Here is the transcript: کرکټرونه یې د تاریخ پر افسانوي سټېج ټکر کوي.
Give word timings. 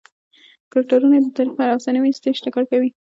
کرکټرونه 0.71 1.13
یې 1.17 1.21
د 1.25 1.29
تاریخ 1.37 1.53
پر 1.57 1.67
افسانوي 1.75 2.11
سټېج 2.17 2.37
ټکر 2.43 2.63
کوي. 2.71 2.89